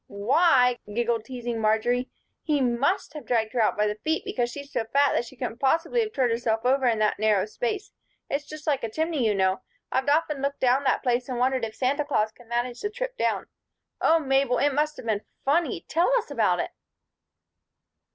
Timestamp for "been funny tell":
15.05-16.11